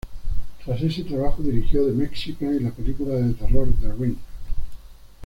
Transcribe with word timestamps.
Tras 0.65 0.81
este 0.81 1.03
trabajo, 1.03 1.43
dirigió 1.43 1.85
"The 1.85 1.91
Mexican" 1.91 2.55
y 2.55 2.59
la 2.61 2.71
película 2.71 3.13
de 3.17 3.33
terror 3.35 3.67
"The 3.79 3.93
Ring". 3.93 4.17